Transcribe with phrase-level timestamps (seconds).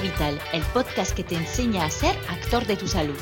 [0.00, 3.16] Vital, el podcast que te enseña a ser actor de tu salud.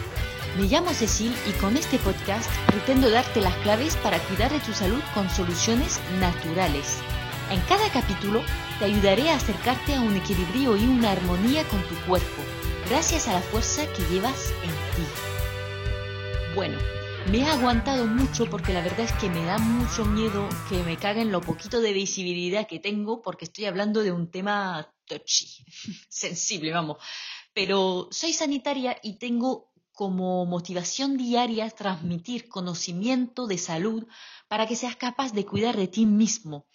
[0.57, 4.72] Me llamo Cecil y con este podcast pretendo darte las claves para cuidar de tu
[4.72, 6.98] salud con soluciones naturales.
[7.50, 8.43] En cada capítulo
[8.79, 12.43] te ayudaré a acercarte a un equilibrio y una armonía con tu cuerpo,
[12.89, 15.11] gracias a la fuerza que llevas en ti.
[16.54, 16.79] Bueno,
[17.32, 20.96] me he aguantado mucho porque la verdad es que me da mucho miedo que me
[20.96, 24.93] caguen lo poquito de visibilidad que tengo porque estoy hablando de un tema
[26.09, 26.99] sensible, vamos.
[27.53, 34.06] Pero soy sanitaria y tengo como motivación diaria transmitir conocimiento de salud
[34.48, 36.67] para que seas capaz de cuidar de ti mismo.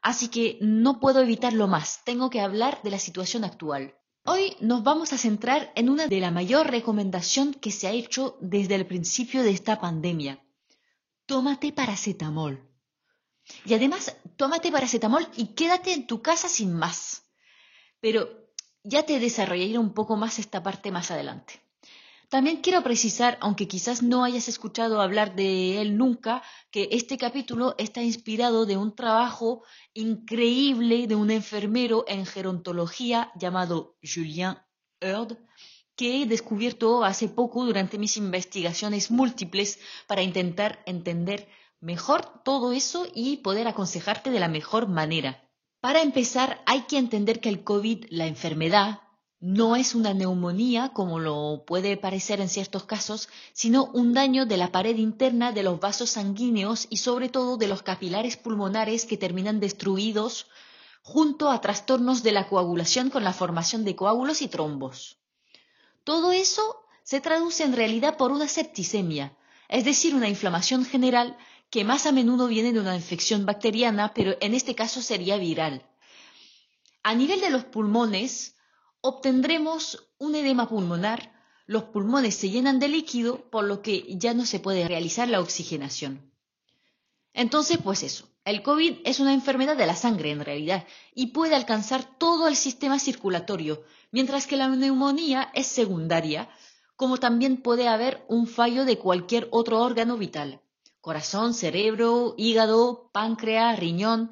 [0.00, 3.94] Así que no puedo evitarlo más, tengo que hablar de la situación actual.
[4.24, 8.36] Hoy nos vamos a centrar en una de la mayor recomendación que se ha hecho
[8.40, 10.40] desde el principio de esta pandemia.
[11.26, 12.68] Tómate paracetamol.
[13.64, 17.24] Y además, tómate paracetamol y quédate en tu casa sin más.
[18.02, 18.28] Pero
[18.82, 21.62] ya te desarrollaré un poco más esta parte más adelante.
[22.28, 27.74] También quiero precisar, aunque quizás no hayas escuchado hablar de él nunca, que este capítulo
[27.78, 29.62] está inspirado de un trabajo
[29.94, 34.56] increíble de un enfermero en gerontología llamado Julien
[35.00, 35.36] Heard,
[35.94, 41.46] que he descubierto hace poco durante mis investigaciones múltiples para intentar entender
[41.80, 45.41] mejor todo eso y poder aconsejarte de la mejor manera.
[45.82, 49.00] Para empezar, hay que entender que el COVID, la enfermedad,
[49.40, 54.58] no es una neumonía, como lo puede parecer en ciertos casos, sino un daño de
[54.58, 59.16] la pared interna de los vasos sanguíneos y sobre todo de los capilares pulmonares que
[59.16, 60.46] terminan destruidos
[61.02, 65.18] junto a trastornos de la coagulación con la formación de coágulos y trombos.
[66.04, 66.62] Todo eso
[67.02, 69.36] se traduce en realidad por una septicemia,
[69.68, 71.36] es decir, una inflamación general
[71.72, 75.82] que más a menudo viene de una infección bacteriana, pero en este caso sería viral.
[77.02, 78.56] A nivel de los pulmones,
[79.00, 81.32] obtendremos un edema pulmonar,
[81.64, 85.40] los pulmones se llenan de líquido, por lo que ya no se puede realizar la
[85.40, 86.30] oxigenación.
[87.32, 91.54] Entonces, pues eso, el COVID es una enfermedad de la sangre en realidad y puede
[91.54, 96.50] alcanzar todo el sistema circulatorio, mientras que la neumonía es secundaria,
[96.96, 100.61] como también puede haber un fallo de cualquier otro órgano vital,
[101.02, 104.30] corazón, cerebro, hígado, páncreas, riñón,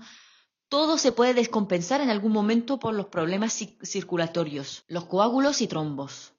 [0.68, 6.32] todo se puede descompensar en algún momento por los problemas circulatorios, los coágulos y trombos.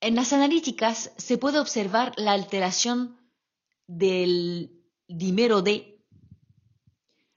[0.00, 3.20] En las analíticas se puede observar la alteración
[3.86, 6.04] del dimero D,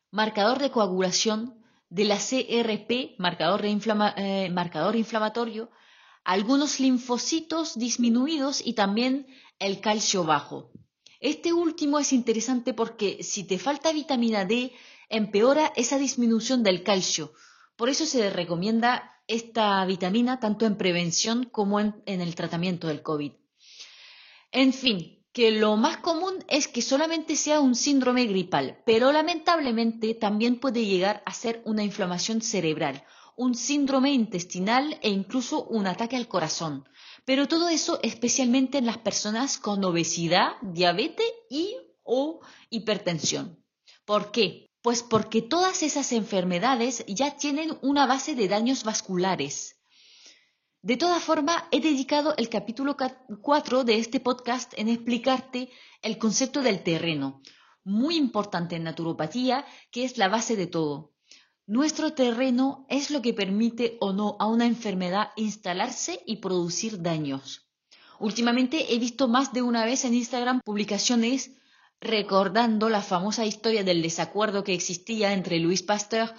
[0.09, 5.69] marcador de coagulación, de la CRP, marcador, eh, marcador inflamatorio,
[6.23, 9.27] algunos linfocitos disminuidos y también
[9.59, 10.72] el calcio bajo.
[11.23, 14.73] Este último es interesante porque si te falta vitamina D,
[15.07, 17.31] empeora esa disminución del calcio.
[17.77, 23.31] Por eso se recomienda esta vitamina tanto en prevención como en, el tratamiento del COVID.
[24.51, 30.15] En fin, que lo más común es que solamente sea un síndrome gripal, pero lamentablemente
[30.15, 33.01] también puede llegar a ser una inflamación cerebral,
[33.37, 36.87] un síndrome intestinal e incluso un ataque al corazón.
[37.25, 43.63] Pero todo eso especialmente en las personas con obesidad, diabetes y o hipertensión.
[44.05, 44.67] ¿Por qué?
[44.81, 49.79] Pues porque todas esas enfermedades ya tienen una base de daños vasculares.
[50.81, 52.97] De todas formas, he dedicado el capítulo
[53.41, 55.69] 4 de este podcast en explicarte
[56.01, 57.41] el concepto del terreno,
[57.85, 61.12] muy importante en naturopatía, que es la base de todo.
[61.65, 67.69] Nuestro terreno es lo que permite o no a una enfermedad instalarse y producir daños.
[68.19, 71.51] Últimamente he visto más de una vez en Instagram publicaciones
[72.01, 76.33] recordando la famosa historia del desacuerdo que existía entre Louis Pasteur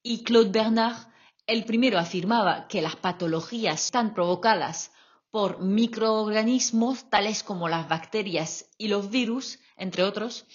[0.00, 1.08] y Claude Bernard.
[1.48, 4.92] El primero afirmaba que las patologías están provocadas
[5.30, 10.46] por microorganismos tales como las bacterias y los virus, entre otros,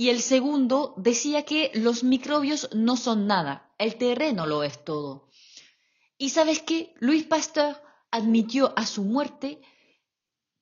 [0.00, 5.28] y el segundo decía que los microbios no son nada, el terreno lo es todo.
[6.16, 7.76] Y sabes qué, Louis Pasteur
[8.10, 9.60] admitió a su muerte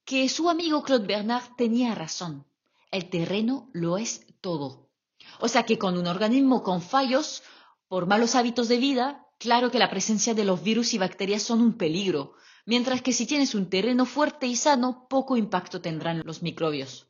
[0.05, 2.46] que su amigo Claude Bernard tenía razón
[2.90, 4.90] el terreno lo es todo.
[5.38, 7.44] O sea que con un organismo con fallos
[7.87, 11.61] por malos hábitos de vida, claro que la presencia de los virus y bacterias son
[11.61, 12.32] un peligro,
[12.67, 17.06] mientras que si tienes un terreno fuerte y sano, poco impacto tendrán los microbios.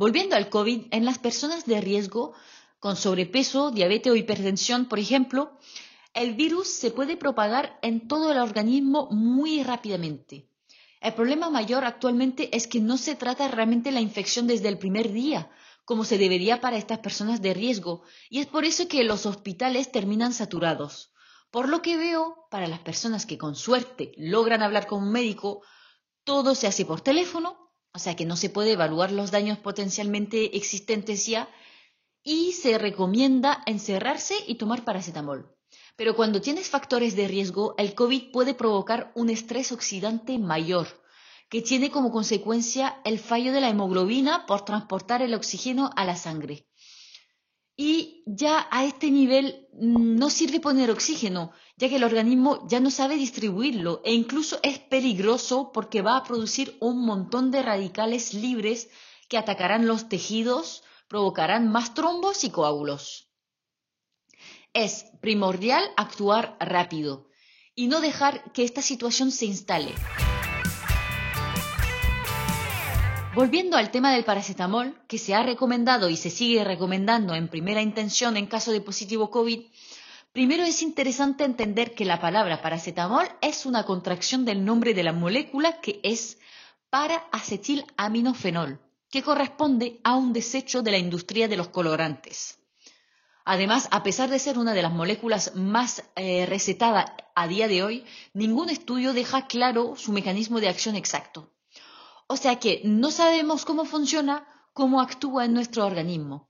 [0.00, 2.32] Volviendo al COVID, en las personas de riesgo,
[2.78, 5.58] con sobrepeso, diabetes o hipertensión, por ejemplo,
[6.14, 10.48] el virus se puede propagar en todo el organismo muy rápidamente.
[11.02, 15.12] El problema mayor actualmente es que no se trata realmente la infección desde el primer
[15.12, 15.50] día,
[15.84, 19.92] como se debería para estas personas de riesgo, y es por eso que los hospitales
[19.92, 21.12] terminan saturados,
[21.50, 25.60] Por lo que veo, para las personas que con suerte logran hablar con un médico,
[26.24, 30.56] todo se hace por teléfono, o sea que no se puede evaluar los daños potencialmente
[30.56, 31.48] existentes ya,
[32.22, 35.56] y se recomienda encerrarse y tomar paracetamol.
[35.96, 40.86] Pero cuando tienes factores de riesgo, el COVID puede provocar un estrés oxidante mayor,
[41.48, 46.16] que tiene como consecuencia el fallo de la hemoglobina por transportar el oxígeno a la
[46.16, 46.66] sangre.
[47.82, 52.78] Y ya a este nivel mm, no sirve poner oxígeno, ya que el organismo ya
[52.78, 58.34] no sabe distribuirlo e incluso es peligroso porque va a producir un montón de radicales
[58.34, 58.90] libres
[59.30, 63.30] que atacarán los tejidos, provocarán más trombos y coágulos.
[64.74, 67.30] Es primordial actuar rápido
[67.74, 69.94] y no dejar que esta situación se instale.
[73.32, 77.80] Volviendo al tema del paracetamol, que se ha recomendado y se sigue recomendando en primera
[77.80, 79.66] intención en caso de positivo COVID,
[80.32, 85.12] primero es interesante entender que la palabra paracetamol es una contracción del nombre de la
[85.12, 86.38] molécula que es
[86.90, 92.58] para-acetil-aminofenol, que corresponde a un desecho de la industria de los colorantes.
[93.44, 97.06] Además, a pesar de ser una de las moléculas más eh, recetadas
[97.36, 98.04] a día de hoy,
[98.34, 101.48] ningún estudio deja claro su mecanismo de acción exacto.
[102.32, 106.48] O sea que no sabemos cómo funciona, cómo actúa en nuestro organismo.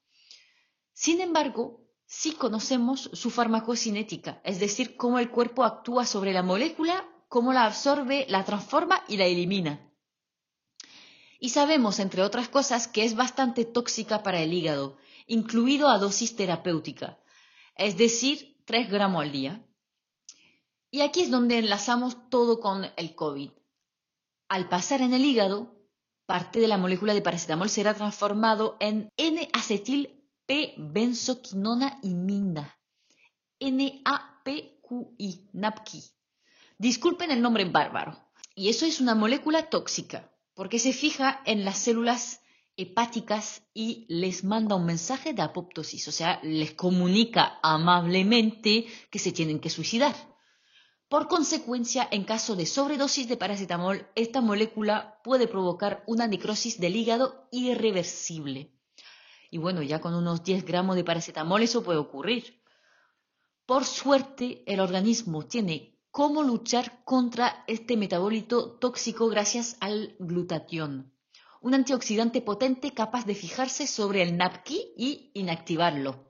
[0.93, 7.09] Sin embargo, sí conocemos su farmacocinética, es decir, cómo el cuerpo actúa sobre la molécula,
[7.29, 9.91] cómo la absorbe, la transforma y la elimina.
[11.39, 16.37] Y sabemos, entre otras cosas, que es bastante tóxica para el hígado, incluido a dosis
[16.37, 17.19] terapéutica,
[17.75, 19.67] es decir, 3 gramos al día.
[20.91, 23.53] Y aquí es donde enlazamos todo con el COVID.
[24.51, 25.77] Al pasar en el hígado,
[26.27, 32.77] parte de la molécula de paracetamol será transformado en N-acetil P-benzoquinona imina.
[33.61, 36.03] N-A-P-Q-I, NAPQI.
[36.79, 38.19] Disculpen el nombre bárbaro.
[38.57, 42.41] Y eso es una molécula tóxica, porque se fija en las células
[42.77, 49.31] hepáticas y les manda un mensaje de apoptosis, o sea, les comunica amablemente que se
[49.31, 50.17] tienen que suicidar.
[51.11, 56.95] Por consecuencia, en caso de sobredosis de paracetamol, esta molécula puede provocar una necrosis del
[56.95, 58.79] hígado irreversible.
[59.51, 62.63] Y bueno, ya con unos 10 gramos de paracetamol eso puede ocurrir.
[63.67, 71.13] Por suerte, el organismo tiene cómo luchar contra este metabólito tóxico gracias al glutatión,
[71.61, 76.30] un antioxidante potente capaz de fijarse sobre el NAPQI y inactivarlo.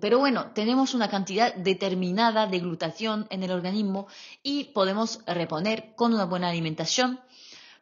[0.00, 4.06] Pero bueno, tenemos una cantidad determinada de glutatión en el organismo
[4.42, 7.20] y podemos reponer con una buena alimentación.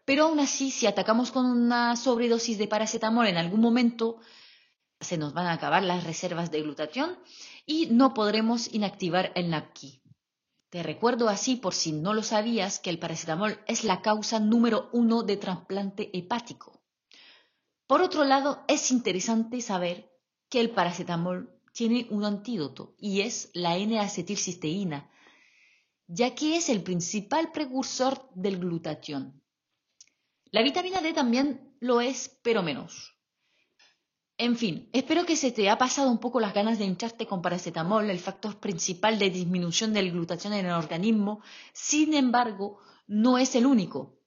[0.05, 4.19] Pero aún así, si atacamos con una sobredosis de paracetamol en algún momento,
[5.01, 7.19] se nos van a acabar las reservas de glutatión
[7.67, 10.01] y no podremos inactivar el NAPQI.
[10.71, 14.89] Te recuerdo así, por si no lo sabías, que el paracetamol es la causa número
[14.93, 16.83] uno de trasplante hepático.
[17.87, 20.11] Por otro lado, es interesante saber
[20.49, 25.11] que el paracetamol tiene un antídoto y es la N-acetilcisteína,
[26.07, 29.43] ya que es el principal precursor del glutatión.
[30.51, 33.19] La vitamina D también lo es, pero menos.
[34.39, 37.43] En fin, espero que se te haya pasado un poco las ganas de hincharte con
[37.43, 41.41] paracetamol, el factor principal de disminución del glutatión en el organismo.
[41.73, 44.21] Sin embargo, no es el único.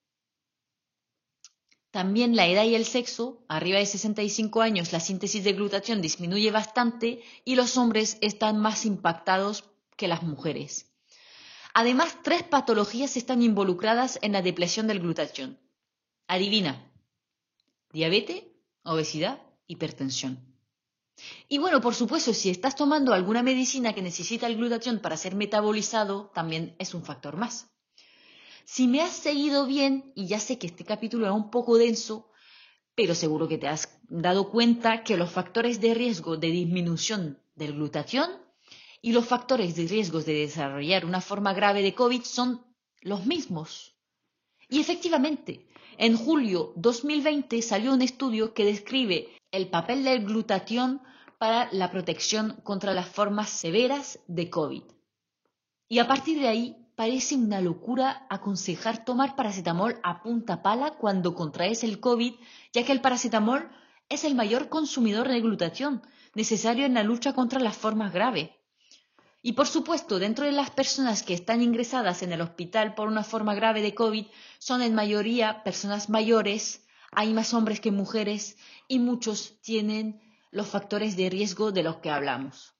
[1.97, 6.51] También la edad y el sexo, arriba de 65 años la síntesis de glutatión disminuye
[6.51, 9.63] bastante y los hombres están más impactados
[9.95, 10.93] que las mujeres.
[11.73, 15.57] Además, tres patologías están involucradas en la depresión del glutatión.
[16.27, 16.87] Adivina.
[17.91, 18.43] Diabetes,
[18.83, 20.37] obesidad, hipertensión.
[21.47, 25.33] Y bueno, por supuesto, si estás tomando alguna medicina que necesita el glutatión para ser
[25.33, 27.71] metabolizado, también es un factor más.
[28.69, 32.29] Si me has seguido bien, y ya sé que este capítulo es un poco denso,
[32.95, 37.75] pero seguro que te has dado cuenta que los factores de riesgo de disminución del
[37.75, 38.29] glutatión
[39.01, 42.65] y los factores de riesgo de desarrollar una forma grave de COVID son
[42.99, 43.95] los mismos.
[44.67, 45.65] Y efectivamente,
[45.97, 51.01] en julio 2020 salió un estudio que describe el papel del glutatión
[51.37, 54.83] para la protección contra las formas severas de COVID.
[55.87, 61.35] Y a partir de ahí parece una locura aconsejar tomar paracetamol a punta pala cuando
[61.35, 62.33] contraes el COVID,
[62.73, 63.69] ya que el paracetamol
[64.09, 66.01] es el mayor consumidor de glutatión
[66.33, 68.49] necesario en la lucha contra las formas graves.
[69.43, 73.23] Y por supuesto, dentro de las personas que están ingresadas en el hospital por una
[73.23, 74.25] forma grave de COVID,
[74.57, 81.15] son en mayoría personas mayores, hay más hombres que mujeres y muchos tienen los factores
[81.15, 82.76] de riesgo de los que hablamos.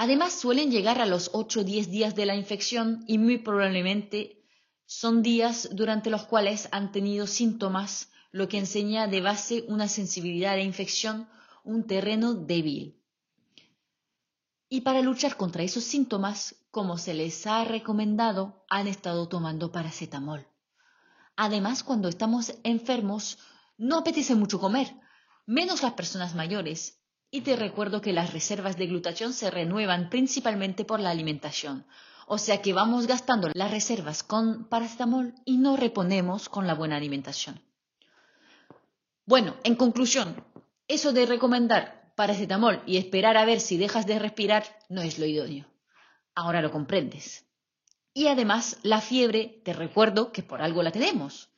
[0.00, 4.44] Además, suelen llegar a los 8 o 10 días de la infección y muy probablemente
[4.86, 10.52] son días durante los cuales han tenido síntomas, lo que enseña de base una sensibilidad
[10.52, 11.28] a la infección,
[11.64, 13.02] un terreno débil.
[14.68, 20.46] Y para luchar contra esos síntomas, como se les ha recomendado, han estado tomando paracetamol.
[21.34, 23.38] Además, cuando estamos enfermos,
[23.76, 24.94] no apetece mucho comer,
[25.44, 26.97] menos las personas mayores,
[27.30, 31.86] y te recuerdo que las reservas de glutatión se renuevan principalmente por la alimentación.
[32.26, 36.96] O sea que vamos gastando las reservas con paracetamol y no reponemos con la buena
[36.96, 37.60] alimentación.
[39.24, 40.44] Bueno, en conclusión,
[40.88, 45.26] eso de recomendar paracetamol y esperar a ver si dejas de respirar no es lo
[45.26, 45.66] idóneo.
[46.34, 47.44] Ahora lo comprendes.
[48.14, 51.50] Y además, la fiebre, te recuerdo que por algo la tenemos.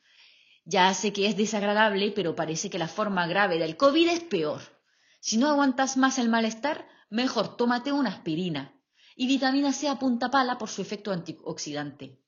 [0.65, 4.80] Ya sé que es desagradable, pero parece que la forma grave del COVID es peor.
[5.21, 8.75] Si no aguantas más el malestar, mejor tómate una aspirina.
[9.15, 12.21] Y vitamina C a punta pala por su efecto antioxidante.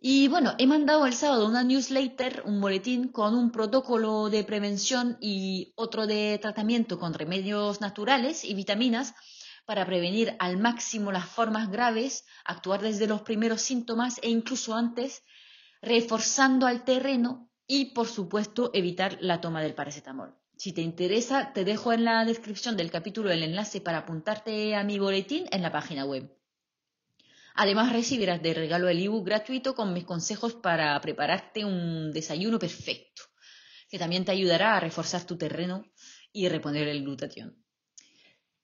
[0.00, 5.18] Y bueno, he mandado el sábado una newsletter, un boletín con un protocolo de prevención
[5.20, 9.12] y otro de tratamiento con remedios naturales y vitaminas
[9.66, 15.24] para prevenir al máximo las formas graves, actuar desde los primeros síntomas e incluso antes,
[15.82, 20.37] reforzando al terreno y, por supuesto, evitar la toma del paracetamol.
[20.58, 24.82] Si te interesa, te dejo en la descripción del capítulo el enlace para apuntarte a
[24.82, 26.36] mi boletín en la página web.
[27.54, 33.22] Además recibirás de regalo el ebook gratuito con mis consejos para prepararte un desayuno perfecto,
[33.88, 35.84] que también te ayudará a reforzar tu terreno
[36.32, 37.64] y reponer el glutatión.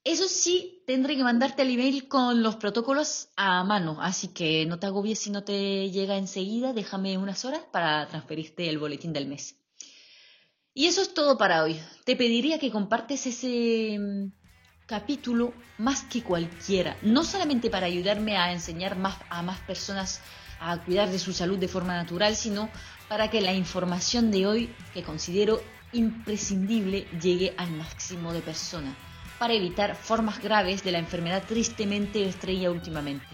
[0.03, 4.81] Eso sí, tendré que mandarte el email con los protocolos a mano, así que no
[4.81, 9.29] te agobies si no te llega enseguida, déjame unas horas para transferirte el boletín del
[9.29, 9.64] mes.
[10.77, 11.81] Y eso es todo para hoy.
[12.05, 14.33] Te pediría que compartes ese mm,
[14.87, 20.21] capítulo más que cualquiera, no solamente para ayudarme a enseñar más, a más personas
[20.59, 22.69] a cuidar de su salud de forma natural, sino
[23.09, 25.63] para que la información de hoy, que considero
[25.93, 28.97] imprescindible, llegue al máximo de personas,
[29.39, 33.29] para evitar formas graves de la enfermedad tristemente estrella últimamente.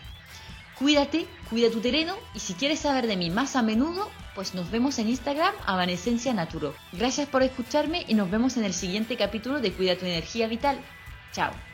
[0.79, 4.71] Cuídate, cuida tu terreno y si quieres saber de mí más a menudo, pues nos
[4.71, 6.75] vemos en Instagram Avanescencia Naturo.
[6.93, 10.79] Gracias por escucharme y nos vemos en el siguiente capítulo de Cuida tu energía vital.
[11.33, 11.70] Chao.